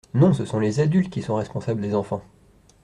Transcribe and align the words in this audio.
Non, 0.15 0.33
ce 0.33 0.45
sont 0.45 0.57
les 0.59 0.79
adultes 0.79 1.11
qui 1.13 1.21
sont 1.21 1.35
responsables 1.35 1.79
des 1.81 1.93
enfants. 1.93 2.23